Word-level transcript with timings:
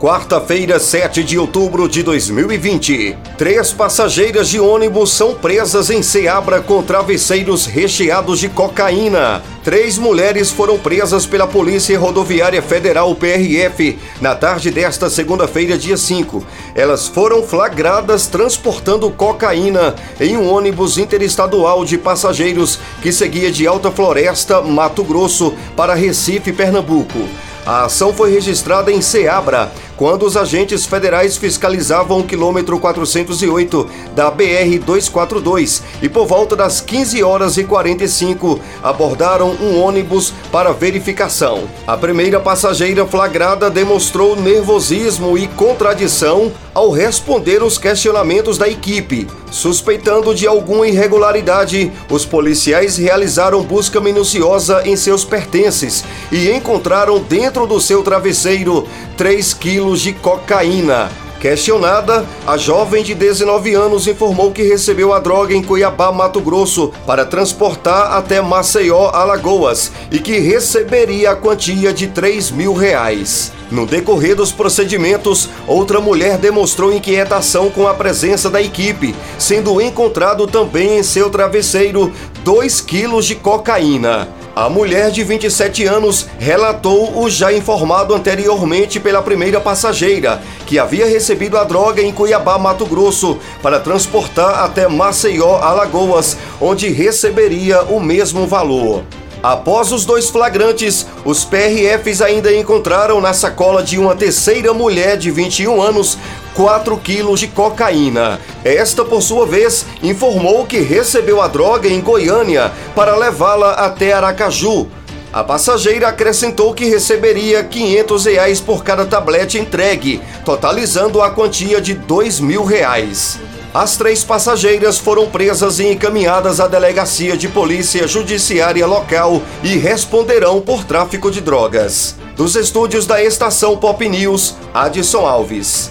Quarta-feira, 0.00 0.80
7 0.80 1.22
de 1.22 1.38
outubro 1.38 1.86
de 1.86 2.02
2020. 2.02 3.18
Três 3.36 3.70
passageiras 3.70 4.48
de 4.48 4.58
ônibus 4.58 5.12
são 5.12 5.34
presas 5.34 5.90
em 5.90 6.02
Ceabra 6.02 6.62
com 6.62 6.82
travesseiros 6.82 7.66
recheados 7.66 8.40
de 8.40 8.48
cocaína. 8.48 9.42
Três 9.62 9.98
mulheres 9.98 10.50
foram 10.50 10.78
presas 10.78 11.26
pela 11.26 11.46
Polícia 11.46 11.98
Rodoviária 11.98 12.62
Federal 12.62 13.14
PRF 13.14 13.98
na 14.22 14.34
tarde 14.34 14.70
desta 14.70 15.10
segunda-feira, 15.10 15.76
dia 15.76 15.98
5. 15.98 16.42
Elas 16.74 17.06
foram 17.06 17.42
flagradas 17.42 18.26
transportando 18.26 19.10
cocaína 19.10 19.94
em 20.18 20.34
um 20.34 20.50
ônibus 20.50 20.96
interestadual 20.96 21.84
de 21.84 21.98
passageiros 21.98 22.80
que 23.02 23.12
seguia 23.12 23.52
de 23.52 23.66
Alta 23.66 23.90
Floresta, 23.90 24.62
Mato 24.62 25.04
Grosso, 25.04 25.52
para 25.76 25.92
Recife, 25.92 26.54
Pernambuco. 26.54 27.28
A 27.66 27.84
ação 27.84 28.12
foi 28.12 28.32
registrada 28.32 28.90
em 28.90 29.02
Ceabra, 29.02 29.70
quando 30.00 30.22
os 30.22 30.34
agentes 30.34 30.86
federais 30.86 31.36
fiscalizavam 31.36 32.20
o 32.20 32.24
quilômetro 32.24 32.78
408 32.78 33.86
da 34.14 34.30
BR 34.30 34.78
242 34.82 35.82
e 36.00 36.08
por 36.08 36.26
volta 36.26 36.56
das 36.56 36.80
15 36.80 37.22
horas 37.22 37.58
e 37.58 37.64
45 37.64 38.58
abordaram 38.82 39.50
um 39.60 39.78
ônibus 39.78 40.32
para 40.50 40.72
verificação. 40.72 41.64
A 41.86 41.98
primeira 41.98 42.40
passageira 42.40 43.04
flagrada 43.04 43.68
demonstrou 43.68 44.34
nervosismo 44.36 45.36
e 45.36 45.46
contradição 45.48 46.50
ao 46.72 46.90
responder 46.90 47.62
os 47.62 47.76
questionamentos 47.76 48.56
da 48.56 48.70
equipe. 48.70 49.28
Suspeitando 49.50 50.34
de 50.34 50.46
alguma 50.46 50.86
irregularidade, 50.86 51.90
os 52.08 52.24
policiais 52.24 52.96
realizaram 52.96 53.62
busca 53.62 54.00
minuciosa 54.00 54.82
em 54.84 54.96
seus 54.96 55.24
pertences 55.24 56.04
e 56.30 56.50
encontraram 56.50 57.18
dentro 57.18 57.66
do 57.66 57.80
seu 57.80 58.02
travesseiro 58.02 58.86
3 59.16 59.54
quilos 59.54 60.00
de 60.00 60.12
cocaína. 60.12 61.29
Questionada, 61.40 62.26
a 62.46 62.58
jovem 62.58 63.02
de 63.02 63.14
19 63.14 63.72
anos 63.72 64.06
informou 64.06 64.52
que 64.52 64.62
recebeu 64.62 65.14
a 65.14 65.18
droga 65.18 65.54
em 65.54 65.62
Cuiabá, 65.62 66.12
Mato 66.12 66.38
Grosso, 66.38 66.92
para 67.06 67.24
transportar 67.24 68.12
até 68.12 68.42
Maceió, 68.42 69.08
Alagoas, 69.08 69.90
e 70.12 70.18
que 70.18 70.38
receberia 70.38 71.30
a 71.30 71.36
quantia 71.36 71.94
de 71.94 72.08
3 72.08 72.50
mil 72.50 72.74
reais. 72.74 73.52
No 73.70 73.86
decorrer 73.86 74.36
dos 74.36 74.52
procedimentos, 74.52 75.48
outra 75.66 75.98
mulher 75.98 76.36
demonstrou 76.36 76.92
inquietação 76.92 77.70
com 77.70 77.88
a 77.88 77.94
presença 77.94 78.50
da 78.50 78.60
equipe, 78.60 79.14
sendo 79.38 79.80
encontrado 79.80 80.46
também 80.46 80.98
em 80.98 81.02
seu 81.02 81.30
travesseiro 81.30 82.12
2 82.44 82.82
quilos 82.82 83.24
de 83.24 83.34
cocaína. 83.34 84.28
A 84.54 84.68
mulher 84.68 85.12
de 85.12 85.22
27 85.22 85.86
anos 85.86 86.26
relatou 86.38 87.22
o 87.22 87.30
já 87.30 87.52
informado 87.52 88.12
anteriormente 88.14 88.98
pela 88.98 89.22
primeira 89.22 89.60
passageira, 89.60 90.42
que 90.66 90.76
havia 90.76 91.06
recebido 91.06 91.56
a 91.56 91.62
droga 91.62 92.02
em 92.02 92.12
Cuiabá, 92.12 92.58
Mato 92.58 92.84
Grosso, 92.84 93.38
para 93.62 93.78
transportar 93.78 94.64
até 94.64 94.88
Maceió, 94.88 95.56
Alagoas, 95.56 96.36
onde 96.60 96.88
receberia 96.88 97.82
o 97.82 98.00
mesmo 98.00 98.44
valor. 98.44 99.04
Após 99.42 99.90
os 99.90 100.04
dois 100.04 100.28
flagrantes, 100.28 101.06
os 101.24 101.44
PRFs 101.44 102.20
ainda 102.20 102.54
encontraram 102.54 103.22
na 103.22 103.32
sacola 103.32 103.82
de 103.82 103.98
uma 103.98 104.14
terceira 104.14 104.74
mulher 104.74 105.16
de 105.16 105.30
21 105.30 105.80
anos 105.80 106.18
4 106.60 106.94
quilos 106.98 107.40
de 107.40 107.46
cocaína. 107.46 108.38
Esta, 108.62 109.02
por 109.02 109.22
sua 109.22 109.46
vez, 109.46 109.86
informou 110.02 110.66
que 110.66 110.78
recebeu 110.80 111.40
a 111.40 111.48
droga 111.48 111.88
em 111.88 112.02
Goiânia 112.02 112.70
para 112.94 113.16
levá-la 113.16 113.72
até 113.72 114.12
Aracaju. 114.12 114.86
A 115.32 115.42
passageira 115.42 116.08
acrescentou 116.08 116.74
que 116.74 116.84
receberia 116.84 117.64
500 117.64 118.26
reais 118.26 118.60
por 118.60 118.84
cada 118.84 119.06
tablete 119.06 119.58
entregue, 119.58 120.20
totalizando 120.44 121.22
a 121.22 121.30
quantia 121.30 121.80
de 121.80 121.94
2 121.94 122.40
mil 122.40 122.62
reais. 122.62 123.38
As 123.72 123.96
três 123.96 124.22
passageiras 124.22 124.98
foram 124.98 125.30
presas 125.30 125.78
e 125.78 125.86
encaminhadas 125.86 126.60
à 126.60 126.66
delegacia 126.66 127.38
de 127.38 127.48
polícia 127.48 128.06
judiciária 128.06 128.86
local 128.86 129.40
e 129.62 129.78
responderão 129.78 130.60
por 130.60 130.84
tráfico 130.84 131.30
de 131.30 131.40
drogas. 131.40 132.16
Dos 132.36 132.54
estúdios 132.54 133.06
da 133.06 133.22
estação 133.22 133.78
Pop 133.78 134.06
News, 134.06 134.56
Adson 134.74 135.24
Alves. 135.24 135.90